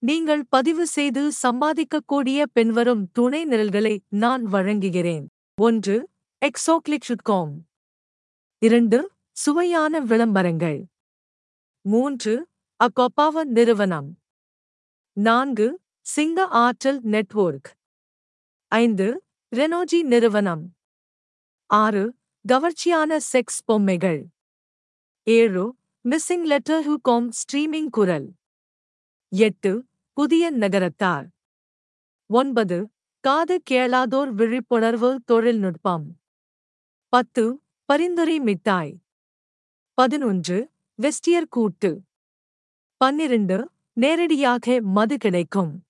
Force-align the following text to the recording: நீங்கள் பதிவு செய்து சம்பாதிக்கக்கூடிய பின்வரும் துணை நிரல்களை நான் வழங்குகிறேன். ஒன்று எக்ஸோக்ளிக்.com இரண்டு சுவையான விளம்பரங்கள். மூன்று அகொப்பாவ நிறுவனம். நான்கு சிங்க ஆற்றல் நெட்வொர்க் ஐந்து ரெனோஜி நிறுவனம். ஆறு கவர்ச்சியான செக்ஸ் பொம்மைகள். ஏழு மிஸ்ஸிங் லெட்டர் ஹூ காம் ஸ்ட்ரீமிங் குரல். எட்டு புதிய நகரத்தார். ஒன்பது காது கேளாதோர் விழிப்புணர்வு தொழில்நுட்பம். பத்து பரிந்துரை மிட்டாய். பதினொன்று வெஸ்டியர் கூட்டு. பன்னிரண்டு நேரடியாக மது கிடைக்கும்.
நீங்கள் 0.00 0.46
பதிவு 0.46 0.86
செய்து 0.86 1.30
சம்பாதிக்கக்கூடிய 1.42 2.42
பின்வரும் 2.52 3.10
துணை 3.12 3.44
நிரல்களை 3.44 4.02
நான் 4.08 4.44
வழங்குகிறேன். 4.46 5.26
ஒன்று 5.54 6.08
எக்ஸோக்ளிக்.com 6.42 7.50
இரண்டு 8.58 9.10
சுவையான 9.32 10.00
விளம்பரங்கள். 10.00 10.86
மூன்று 11.80 12.48
அகொப்பாவ 12.80 13.44
நிறுவனம். 13.44 14.18
நான்கு 15.12 15.80
சிங்க 16.00 16.46
ஆற்றல் 16.46 17.00
நெட்வொர்க் 17.02 17.76
ஐந்து 18.68 19.22
ரெனோஜி 19.56 20.02
நிறுவனம். 20.02 20.74
ஆறு 21.66 22.14
கவர்ச்சியான 22.48 23.18
செக்ஸ் 23.32 23.60
பொம்மைகள். 23.64 24.28
ஏழு 25.22 25.76
மிஸ்ஸிங் 26.08 26.44
லெட்டர் 26.44 26.88
ஹூ 26.88 26.94
காம் 27.02 27.30
ஸ்ட்ரீமிங் 27.30 27.90
குரல். 27.90 28.34
எட்டு 29.28 29.87
புதிய 30.18 30.50
நகரத்தார். 30.50 31.28
ஒன்பது 32.26 32.90
காது 33.20 33.62
கேளாதோர் 33.70 34.32
விழிப்புணர்வு 34.32 35.20
தொழில்நுட்பம். 35.24 36.20
பத்து 37.08 37.62
பரிந்துரை 37.84 38.40
மிட்டாய். 38.40 39.02
பதினொன்று 39.94 40.70
வெஸ்டியர் 41.02 41.48
கூட்டு. 41.48 42.02
பன்னிரண்டு 42.96 43.70
நேரடியாக 43.92 44.80
மது 44.80 45.18
கிடைக்கும். 45.18 45.84